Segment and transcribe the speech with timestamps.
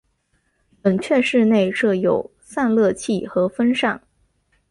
[0.81, 4.01] 冷却室内设有散热器和风扇。